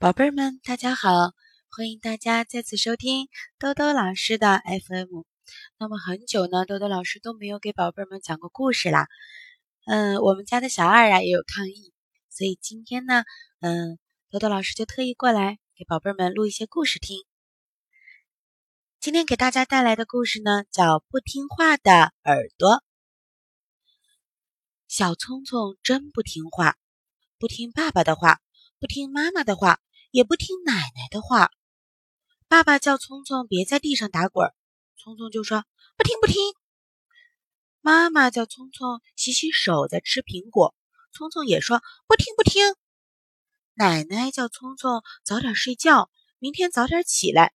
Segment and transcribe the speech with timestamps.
[0.00, 1.34] 宝贝儿们，大家好！
[1.68, 5.24] 欢迎大家再次收听豆豆老师的 FM。
[5.76, 9.08] 那么很久呢，豆豆老师都没有给宝贝儿们讲过故事啦。
[9.84, 11.92] 嗯，我们家的小二啊也有抗议，
[12.30, 13.24] 所以今天呢，
[13.60, 13.98] 嗯，
[14.30, 17.18] 豆豆老师就特意过来给宝贝儿们录一些故事听。
[19.00, 22.70] 今天给大家带来的故事呢，叫《不听话的耳朵》。
[24.88, 26.78] 小聪聪真不听话，
[27.38, 28.40] 不听爸爸的话，
[28.78, 29.78] 不听妈妈的话。
[30.10, 31.52] 也不听奶奶的话，
[32.48, 34.52] 爸爸叫聪聪别在地上打滚，
[34.96, 35.64] 聪聪就说
[35.96, 36.34] 不听不听。
[37.80, 40.74] 妈妈叫聪聪洗洗手再吃苹果，
[41.12, 42.74] 聪聪也说不听不听。
[43.74, 47.54] 奶奶叫聪聪早点睡觉，明天早点起来，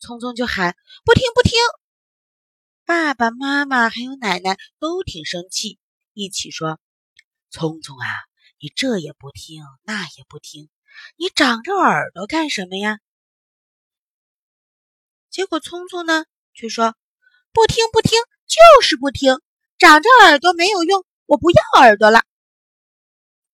[0.00, 1.52] 聪聪就喊不听不听。
[2.84, 5.78] 爸爸妈妈还有奶奶都挺生气，
[6.14, 6.80] 一起说
[7.48, 8.06] ：“聪聪啊，
[8.58, 10.68] 你这也不听，那也不听。”
[11.16, 12.98] 你长着耳朵干什么呀？
[15.30, 16.94] 结果聪聪呢，却说
[17.52, 19.40] ：“不听不听，就是不听。
[19.78, 22.22] 长着耳朵没有用，我不要耳朵了。”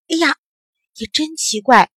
[0.09, 0.35] 哎呀，
[0.95, 1.89] 也真奇怪。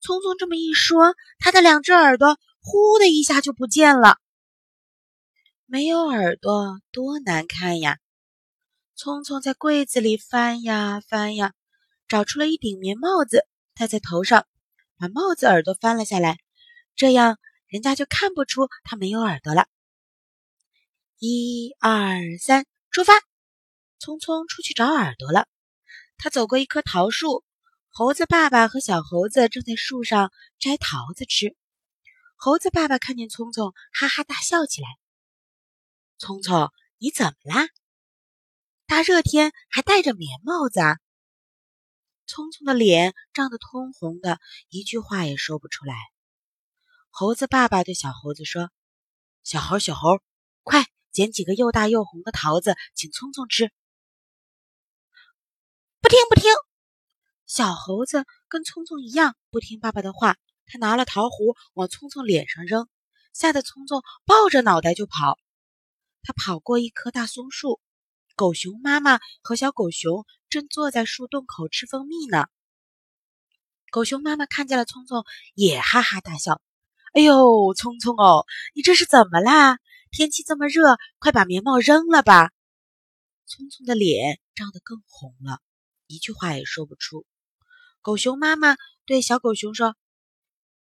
[0.00, 4.18] 聪聪这么一说，他的两只耳朵呼的一下就不见了。
[5.64, 7.98] 没有耳朵多难看呀！
[8.94, 11.54] 聪聪在柜子里翻呀翻呀，
[12.06, 14.46] 找出了一顶棉帽子，戴在头上。
[14.98, 16.38] 把帽子耳朵翻了下来，
[16.94, 19.68] 这样人家就看不出他没有耳朵了。
[21.18, 23.14] 一二三，出发！
[23.98, 25.48] 匆匆出去找耳朵了。
[26.18, 27.44] 他走过一棵桃树，
[27.88, 31.56] 猴子爸爸和小猴子正在树上摘桃子吃。
[32.36, 34.88] 猴子爸爸看见聪聪，哈哈大笑起来。
[36.18, 37.68] 聪聪，你怎么啦？
[38.86, 40.98] 大热天还戴着棉帽子啊？
[42.26, 45.94] 聪聪的脸涨得通红的，一句话也说不出来。
[47.10, 48.70] 猴子爸爸对小猴子说
[49.44, 50.20] ：“小猴，小猴，
[50.64, 53.70] 快捡几个又大又红的桃子，请聪聪吃。”
[56.02, 56.50] 不听不听，
[57.46, 60.36] 小猴子跟聪聪一样不听爸爸的话。
[60.68, 62.88] 他拿了桃核往聪聪脸上扔，
[63.32, 65.38] 吓得聪聪抱着脑袋就跑。
[66.22, 67.80] 他跑过一棵大松树。
[68.34, 72.46] 狗熊妈妈和小狗熊正坐在树洞口吃蜂蜜呢。
[73.90, 75.22] 狗熊妈妈看见了聪聪，
[75.52, 76.62] 也哈哈大笑。
[77.12, 79.78] “哎呦，聪聪哦，你这是怎么啦？
[80.10, 82.52] 天气这么热，快把棉帽扔了吧！”
[83.44, 85.60] 聪聪的脸涨得更红了，
[86.06, 87.26] 一句话也说不出。
[88.00, 89.94] 狗熊妈妈对小狗熊说：“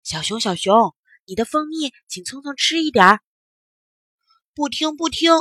[0.04, 0.96] 小熊，小熊，
[1.26, 3.22] 你的蜂蜜，请聪聪吃一点儿。”
[4.54, 5.32] 不听，不听。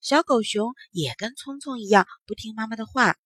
[0.00, 3.18] 小狗熊也跟聪聪一样不听妈妈的话，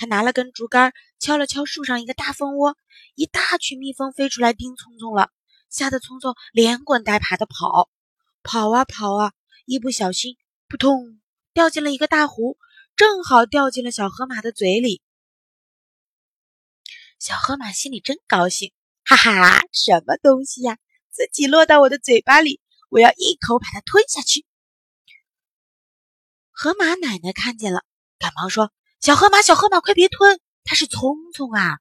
[0.00, 2.74] 他拿了根竹竿敲了敲树上一个大蜂窝，
[3.16, 5.30] 一大群蜜蜂飞出来叮聪聪了，
[5.68, 7.90] 吓得聪聪连滚带爬的跑，
[8.42, 9.34] 跑啊跑啊，
[9.66, 11.20] 一不小心扑通
[11.52, 12.56] 掉进了一个大湖，
[12.96, 15.02] 正好掉进了小河马的嘴里。
[17.18, 18.72] 小河马心里真高兴，
[19.04, 20.78] 哈哈，什么东西呀，
[21.10, 24.46] 自己落到我的嘴巴里，我要一口把它吞下去。
[26.50, 27.84] 河马奶奶看见了，
[28.18, 31.78] 赶忙说：“小河马，小河马，快别吞，它是聪聪啊！”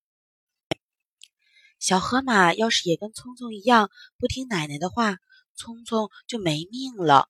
[1.77, 5.17] 小河马要是也跟聪聪一样不听奶奶的话，
[5.53, 7.27] 聪聪就没命了。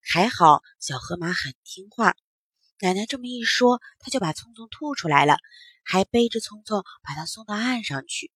[0.00, 2.16] 还好小河马很听话，
[2.80, 5.36] 奶奶这么一说，它就把聪聪吐出来了，
[5.82, 8.32] 还背着聪聪把他送到岸上去。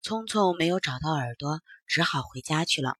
[0.00, 2.96] 聪聪没有找到耳朵，只好回家去了。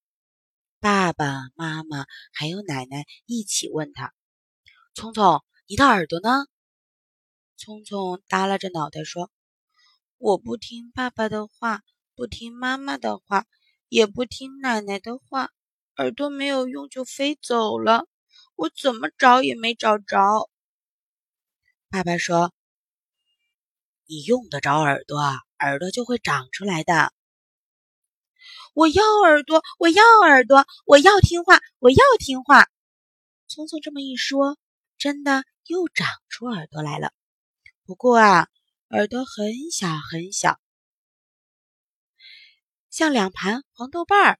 [0.81, 4.13] 爸爸妈妈还有奶奶一起问他。
[4.93, 6.45] 聪聪，你的耳朵呢？
[7.61, 9.31] 聪聪耷拉着脑袋说
[10.17, 11.83] ：“我不听爸爸的话，
[12.15, 13.45] 不听妈妈的话，
[13.91, 15.51] 也不听奶奶的话，
[15.97, 18.07] 耳朵没有用就飞走了。
[18.57, 20.49] 我怎么找也没找着。”
[21.91, 22.55] 爸爸说
[24.09, 25.21] ：“你用得着耳朵，
[25.59, 27.13] 耳朵就会长出来的。”
[28.73, 32.71] 我要耳朵，我要耳朵，我要听话，我要听话。
[33.49, 34.57] 聪聪这么一说。
[34.97, 37.15] 真的又长出耳朵来了，
[37.91, 38.47] 不过啊，
[38.91, 40.61] 耳朵很小很小，
[42.89, 44.39] 像两盘黄豆瓣儿。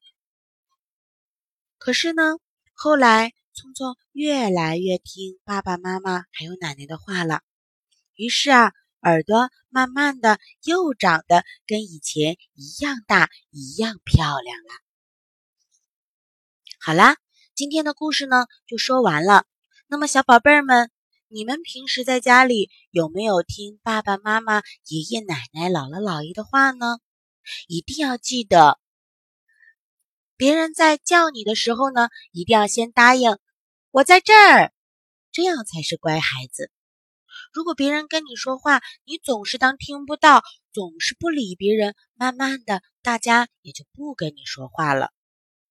[1.77, 2.37] 可是呢，
[2.71, 7.41] 后来聪聪越来越听爸爸妈妈还有奶奶的话了，
[8.15, 8.71] 于是啊，
[9.01, 14.71] 耳朵慢慢的又长得跟以前一样大，一样漂亮了。
[16.79, 17.17] 好啦，
[17.53, 19.45] 今天的故事呢就说完了。
[19.87, 20.89] 那么，小宝贝儿们，
[21.33, 26.97] 你们平时在家里有没有听爸爸妈妈、爷爷奶奶、姥姥姥爷的话呢？
[27.69, 28.81] 一定要记得，
[30.35, 33.37] 别人在叫你的时候呢，一定要先答应
[33.91, 34.73] “我在这儿”，
[35.31, 36.69] 这样才是乖孩子。
[37.53, 40.43] 如果别人跟你说话，你总是当听不到，
[40.73, 45.13] 总是不理别人，慢慢的，大家也就不跟你说话了。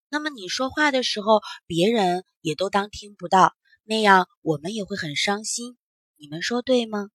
[0.09, 3.55] 那么你说话的时候，别人也都当听不到，
[3.90, 5.76] 那样我们也会很伤心。
[6.14, 7.08] 你们说对吗？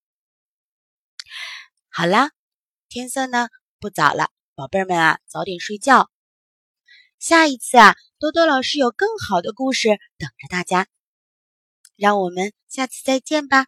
[1.88, 2.32] 好啦，
[2.90, 3.48] 天色呢
[3.80, 6.12] 不早了，宝贝儿们啊，早点睡觉。
[7.18, 9.88] 下一次啊，多多老师有更好的故事
[10.18, 10.88] 等着大家，
[11.96, 13.68] 让我们下次再见吧。